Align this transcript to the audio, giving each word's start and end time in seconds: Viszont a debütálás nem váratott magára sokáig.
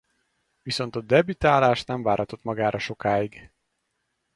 Viszont 0.61 0.95
a 0.95 1.01
debütálás 1.01 1.83
nem 1.83 2.03
váratott 2.03 2.43
magára 2.43 2.79
sokáig. 2.79 3.51